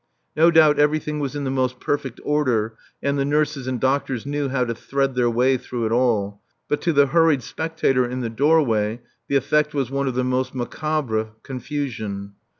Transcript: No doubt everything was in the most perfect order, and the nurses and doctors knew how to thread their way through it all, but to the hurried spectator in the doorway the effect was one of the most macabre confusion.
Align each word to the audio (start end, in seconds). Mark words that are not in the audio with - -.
No 0.35 0.49
doubt 0.49 0.79
everything 0.79 1.19
was 1.19 1.35
in 1.35 1.43
the 1.43 1.51
most 1.51 1.79
perfect 1.79 2.19
order, 2.23 2.73
and 3.03 3.19
the 3.19 3.23
nurses 3.23 3.67
and 3.67 3.79
doctors 3.79 4.25
knew 4.25 4.49
how 4.49 4.65
to 4.65 4.73
thread 4.73 5.13
their 5.13 5.29
way 5.29 5.57
through 5.57 5.85
it 5.85 5.91
all, 5.91 6.41
but 6.67 6.81
to 6.81 6.91
the 6.91 7.05
hurried 7.05 7.43
spectator 7.43 8.03
in 8.07 8.21
the 8.21 8.29
doorway 8.31 9.01
the 9.27 9.35
effect 9.35 9.75
was 9.75 9.91
one 9.91 10.07
of 10.07 10.15
the 10.15 10.23
most 10.23 10.55
macabre 10.55 11.33
confusion. 11.43 12.33